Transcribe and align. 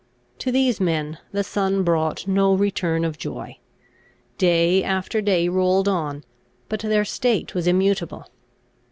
To 0.39 0.51
these 0.51 0.79
men 0.81 1.19
the 1.31 1.43
sun 1.43 1.83
brought 1.83 2.25
no 2.27 2.55
return 2.55 3.05
of 3.05 3.19
joy. 3.19 3.59
Day 4.39 4.83
after 4.83 5.21
day 5.21 5.47
rolled 5.47 5.87
on, 5.87 6.23
but 6.69 6.79
their 6.79 7.05
state 7.05 7.53
was 7.53 7.67
immutable. 7.67 8.25